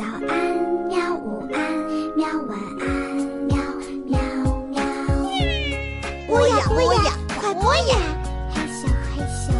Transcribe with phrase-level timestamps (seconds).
[0.00, 0.56] 早安，
[0.88, 1.14] 喵！
[1.14, 1.60] 午安，
[2.16, 2.26] 喵！
[2.48, 2.88] 晚安，
[3.44, 3.54] 喵
[4.06, 4.18] 喵
[4.70, 4.80] 喵。
[6.26, 7.98] 播呀播呀，快播呀！
[8.50, 9.52] 嘿咻嘿咻。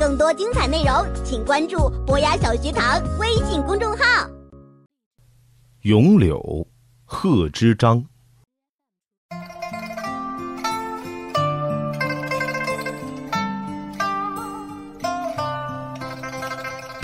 [0.00, 0.92] 更多精彩内容，
[1.24, 4.28] 请关注博雅小学堂微信公众号。
[5.82, 6.66] 咏柳，
[7.04, 8.04] 贺知章。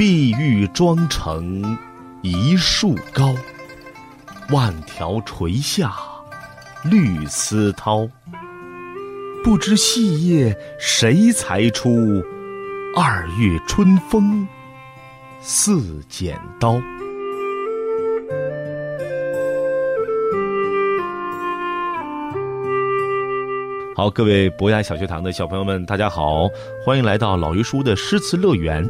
[0.04, 1.78] 碧玉妆成
[2.22, 3.32] 一树高，
[4.50, 5.92] 万条垂下
[6.82, 8.10] 绿丝绦。
[9.44, 12.20] 不知细叶谁裁出？
[12.96, 14.44] 二月春风
[15.40, 16.82] 似剪刀。
[23.94, 26.48] 好，各位博雅小学堂的小朋友们，大家好，
[26.84, 28.84] 欢迎来到老于叔的诗词乐园。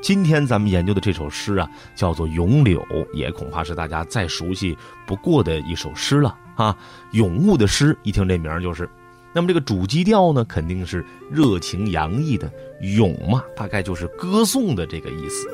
[0.00, 2.80] 今天咱们研究的这首诗啊，叫做《咏柳》，
[3.12, 6.76] 也恐怕是大家再熟悉不过的一首诗了啊。
[7.12, 8.88] 咏物的诗，一听这名儿就是。
[9.34, 12.50] 那么这个主基调呢，肯定是热情洋溢的
[12.80, 15.48] 咏嘛，大概就是歌颂的这个意思。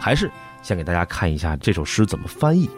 [0.00, 0.30] 还是
[0.62, 2.70] 先给大家看一下这首诗怎么翻译。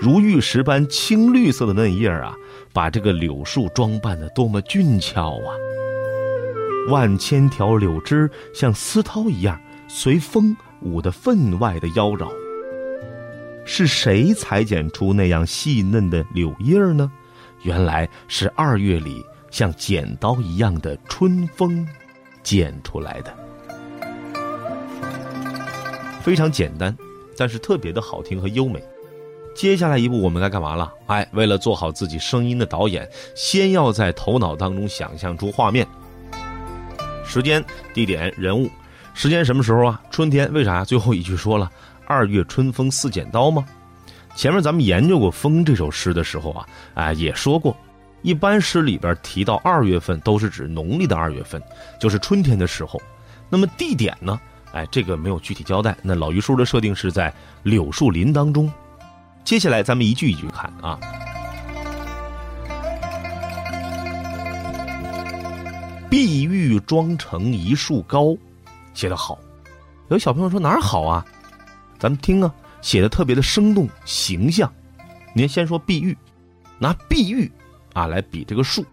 [0.00, 2.34] 如玉石般青绿色的嫩叶啊，
[2.72, 5.54] 把这个柳树装扮的多么俊俏啊！
[6.88, 12.28] 万千条柳枝像丝绦一样随风舞得分外的妖娆。
[13.64, 17.10] 是谁裁剪出那样细嫩的柳叶儿呢？
[17.62, 21.86] 原来是二月里像剪刀一样的春风
[22.42, 23.32] 剪出来的。
[26.20, 26.96] 非常简单，
[27.36, 28.82] 但是特别的好听和优美。
[29.54, 30.92] 接下来一步我们该干嘛了？
[31.06, 35.86] 哎，为了做好自己声音的导演，先要在头脑当中想象出画面。
[37.32, 38.70] 时间、地点、人物，
[39.14, 39.98] 时间什么时候啊？
[40.10, 40.84] 春天，为啥？
[40.84, 41.70] 最后一句说了
[42.06, 43.64] “二月春风似剪刀”吗？
[44.36, 47.74] 前面咱们研究过《风》这首诗的时候啊，哎，也说过，
[48.20, 51.62] 一般诗里边提到二月份都是指农历的二月份，
[51.98, 53.00] 就是春天的时候。
[53.48, 54.38] 那么地点呢？
[54.72, 55.96] 哎，这个没有具体交代。
[56.02, 58.70] 那老于叔的设定是在柳树林当中。
[59.42, 61.00] 接下来咱们一句一句看啊。
[66.12, 68.36] 碧玉妆成一树高，
[68.92, 69.38] 写得好。
[70.10, 71.24] 有小朋友说哪儿好啊？
[71.98, 74.70] 咱们听啊，写的特别的生动形象。
[75.34, 76.14] 您先说碧玉，
[76.78, 77.50] 拿碧玉
[77.94, 78.84] 啊来比这个树，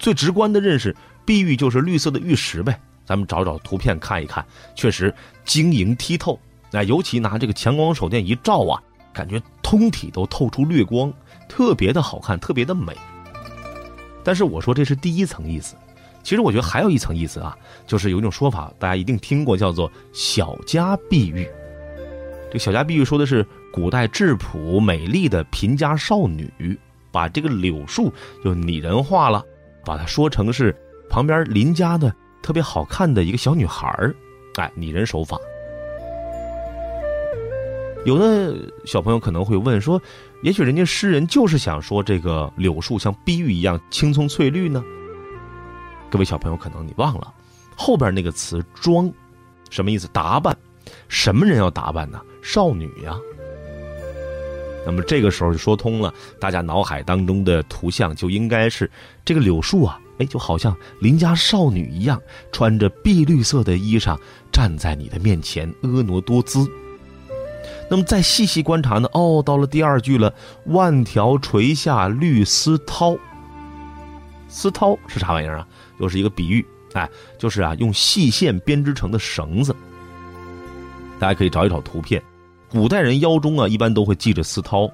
[0.00, 0.92] 最直观的认识，
[1.24, 2.76] 碧玉就是绿色的玉石呗。
[3.04, 5.14] 咱们找找图片看一看，确实
[5.44, 6.36] 晶莹剔透。
[6.72, 8.82] 那尤其拿这个强光手电一照啊，
[9.12, 11.12] 感觉通体都透出绿光，
[11.48, 12.96] 特别的好看，特别的美。
[14.24, 15.76] 但是我说这是第一层意思。
[16.22, 17.56] 其实我觉得还有一层意思啊，
[17.86, 21.46] 就是有一种说法，大家一定听过，叫做“小家碧玉”。
[22.48, 26.78] 这个“小家碧玉”说的是古代质朴美丽的贫家少女，
[27.10, 28.12] 把这个柳树
[28.44, 29.44] 就拟人化了，
[29.84, 30.74] 把它说成是
[31.10, 34.14] 旁边邻家的特别好看的一个小女孩儿，
[34.56, 35.36] 哎，拟人手法。
[38.04, 40.00] 有的小朋友可能会问说，
[40.42, 44.82] 也许人家诗人就是想说这个柳树像碧玉一样青葱翠绿呢？
[46.12, 47.32] 各位小朋友，可能你忘了
[47.74, 49.10] 后边那个词“装”，
[49.70, 50.06] 什么意思？
[50.12, 50.54] 打扮，
[51.08, 52.20] 什么人要打扮呢？
[52.42, 53.16] 少女呀。
[54.84, 58.90] 那么这个时候就说通了，大家脑海当中的图像就应该是
[59.24, 62.20] 这个柳树啊，哎，就好像邻家少女一样，
[62.52, 64.14] 穿着碧绿色的衣裳
[64.52, 66.70] 站在你的面前，婀娜多姿。
[67.90, 69.08] 那么再细细观察呢？
[69.14, 70.34] 哦，到了第二句了
[70.68, 73.18] ，“万条垂下绿丝绦”，
[74.46, 75.66] 丝绦是啥玩意儿啊？
[76.02, 77.08] 又是一个比喻，哎，
[77.38, 79.74] 就是啊，用细线编织成的绳子。
[81.18, 82.20] 大家可以找一找图片，
[82.68, 84.90] 古代人腰中啊，一般都会系着丝绦。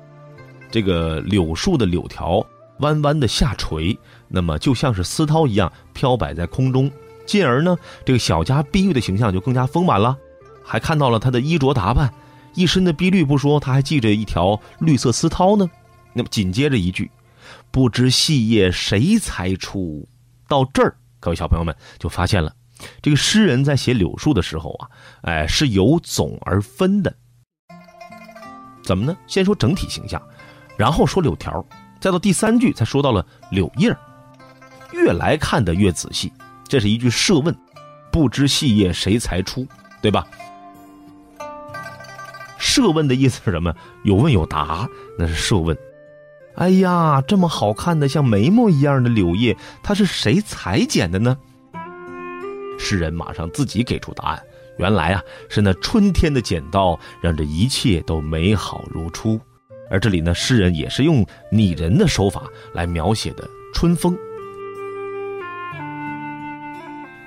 [0.70, 2.47] 这个柳树的柳条
[2.80, 3.98] 弯弯的下垂，
[4.28, 6.91] 那么就像是丝绦一样飘摆在空中，
[7.24, 7.74] 进而呢，
[8.04, 10.15] 这个小家碧玉的形象就更加丰满了。
[10.62, 12.12] 还看到了她的衣着打扮，
[12.54, 15.66] 一身的碧绿不说，她还系着一条绿色丝绦呢。
[16.12, 17.10] 那么紧接着一句，
[17.71, 20.06] 不知细叶谁裁出？
[20.48, 22.53] 到这儿，各位小朋友们就发现了，
[23.03, 24.89] 这个诗人在写柳树的时候啊，
[25.22, 27.15] 哎，是由总而分的。
[28.83, 29.16] 怎么呢？
[29.27, 30.21] 先说整体形象，
[30.77, 31.62] 然后说柳条，
[32.00, 33.95] 再到第三句才说到了柳叶
[34.92, 36.33] 越来看的越仔细，
[36.66, 37.54] 这是一句设问，
[38.10, 39.66] 不知细叶谁裁出，
[40.00, 40.27] 对吧？
[42.56, 43.74] 设问的意思是什么？
[44.04, 45.77] 有问有答，那是设问。
[46.59, 51.39] 哎呀，这么好看的像眉毛一样的柳叶，它是谁裁剪的呢？
[52.81, 54.43] 诗人马上自己给出答案。
[54.77, 59.41] 原来啊，是那春天的剪刀让这一切都美好如初。
[59.89, 62.43] 而这里呢，诗人也是用拟人的手法
[62.75, 64.19] 来描写的春风。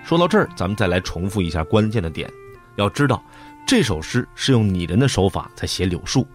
[0.04, 2.30] 说到这儿，咱们再来重复一下关键的点。
[2.76, 3.24] 要知道，
[3.66, 6.28] 这首诗是用拟人的手法在写柳树，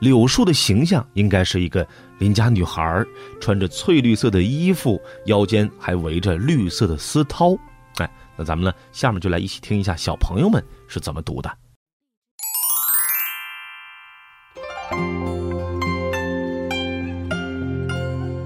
[0.00, 1.86] 柳树的形象应该是一个
[2.18, 3.04] 邻家女孩，
[3.40, 7.58] 穿着翠绿色的衣服，腰间还围着绿色的丝绦。
[7.98, 11.50] 哎，那咱们呢，下面就来一起听一下小朋友们是怎么读的。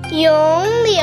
[0.17, 0.33] 《咏
[0.85, 1.03] 柳》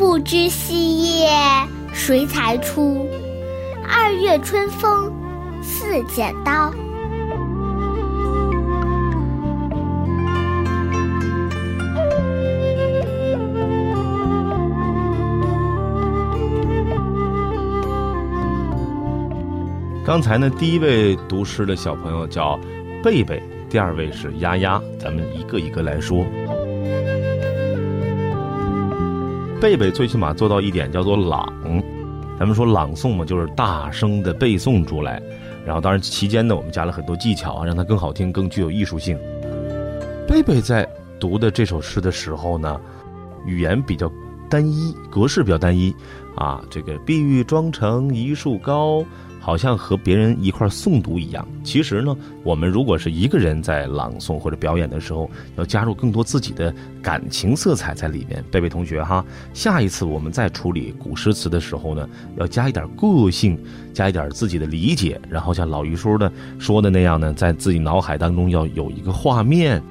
[0.00, 1.28] 不知细叶
[1.92, 3.06] 谁裁出？
[3.86, 5.12] 二月春风
[5.60, 6.72] 似剪刀。
[20.02, 22.58] 刚才呢，第一位读诗的小朋友叫
[23.04, 26.24] 贝贝，第二位是丫丫，咱们一个一个来说。
[29.60, 31.52] 贝贝最起码做到一点叫做朗，
[32.38, 35.22] 咱们说朗诵嘛，就是大声的背诵出来，
[35.66, 39.18] 然后当然期间呢，我们加了很多技巧啊，让它更好听，更具有艺术性。
[40.26, 42.80] 贝贝在读的这首诗的时候呢，
[43.44, 44.10] 语言比较
[44.48, 45.94] 单一，格式比较单一
[46.36, 49.04] 啊，这个碧玉妆成一树高。
[49.50, 51.44] 好像和别人一块诵读一样。
[51.64, 58.44] 其实呢，我们如果是一个人在朗诵或者表演的时候，要加入更多自己的感情色彩在里面。
[58.48, 63.58] 贝贝同学哈，下一次我们再处理古诗词的时候呢，要加一点个性，
[63.92, 69.82] 加一点自己的理解，然后像老于叔的说的那样呢，在自己脑海当中要有一个画面，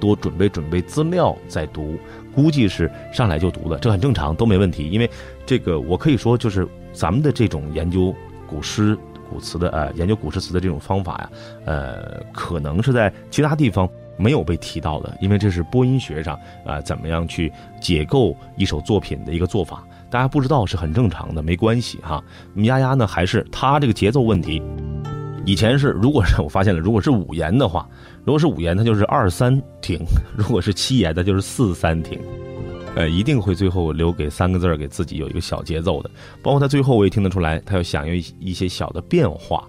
[0.00, 1.96] 多准备准备资料再读。
[2.34, 4.90] 估计是上来就读的，这很正常，都没问题。
[4.90, 5.08] 因为
[5.46, 8.12] 这个我可以说，就是咱们的这种研究。
[8.48, 8.96] 古诗、
[9.30, 11.30] 古词的呃，研究古诗词的这种方法呀，
[11.64, 22.22] 呃，可能是在其他地方没有被提到的，因为这是播音学上啊，怎么样去解构一首作品的一个做法，大家不知道是很正常的，没关系哈。
[22.56, 24.62] 丫丫呢，还是他这个节奏问题，
[25.44, 27.88] 以前是，如果是我发现了，如果是五言的话，
[28.24, 29.98] 如果是五言，它就是二三停；
[30.36, 32.18] 如果是七言，它就是四三停。
[32.96, 36.10] 呃，一定会最后留给三个字儿，给自己有一个小节奏的。
[36.42, 39.68] 包括他最后，我也听得出来，他要想用一些小的变化，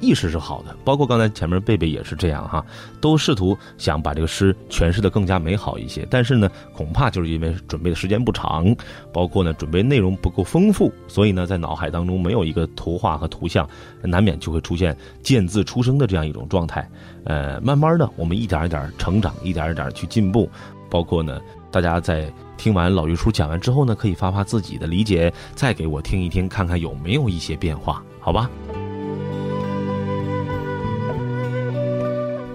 [0.00, 0.76] 意识是好的。
[0.84, 2.64] 包括刚才前面贝贝也是这样哈，
[3.00, 6.06] 都试图想把这个诗诠释的更加美好一些。
[6.10, 8.74] 但是呢，恐怕就是因为准备的时间不长，
[9.12, 13.68] 包括呢准备内容不够丰富，所以呢在脑海当中没有一个图画和图像，
[14.02, 16.88] 难免就会出现见字出声的这样一种状态。
[17.24, 20.48] 呃，慢慢的，我们一点一点成长，一点一点去进步。
[20.90, 21.40] 包括呢，
[21.70, 22.32] 大家在。
[22.58, 28.50] 听完老于叔讲完之后呢，可以发发自己的理解，再给我听一听，看看有没有一些变化，好吧？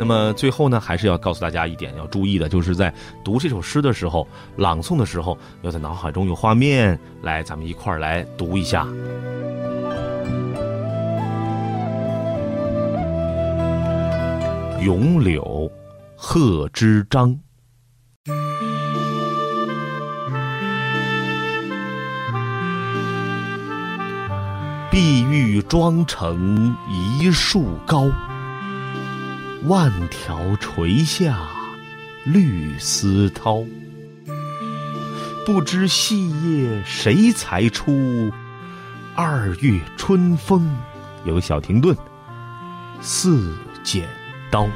[0.04, 2.94] 那么最后呢，还是要告诉大家一点要注意的，就是在
[3.24, 8.86] 读这首诗的时候，朗诵的时候，要在脑海中有画面，来，咱们一块儿来读一下。
[14.84, 15.42] 《咏柳》，
[16.18, 17.40] 贺知章。
[24.92, 28.12] 碧玉妆成一树高，
[29.66, 31.48] 万条垂下
[32.26, 33.66] 绿丝绦。
[35.46, 38.32] 不知细叶谁裁出？
[39.16, 40.76] 二月春风
[41.24, 41.96] 有小停顿，
[43.02, 44.08] 似剪
[44.52, 44.68] 刀。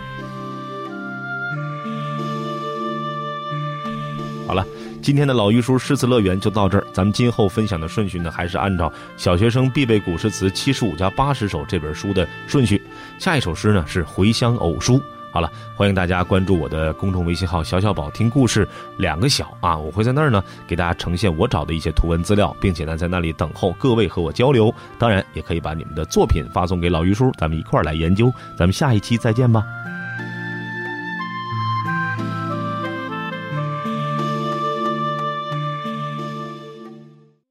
[4.48, 4.66] 好了。
[5.08, 12.84] 今天的老于叔诗词乐园就到这儿，咱们今后分享的顺序呢，还是按照小学生必备古诗词七十五加八十首这本书的顺序。
[13.18, 14.96] 下一首诗呢是《回乡偶书》。
[15.32, 18.68] 好了，欢迎大家关注我的公众微信号“小小宝听故事”，
[19.00, 24.70] 两个小啊，我会在那儿呢给大家呈现我找的一些图文资料，并且呢在那里等候各位和我交流。
[25.00, 28.30] 当然，也可以把你们的作品发送给老于叔，咱们一块儿来研究。
[28.58, 29.64] 咱们下一期再见吧。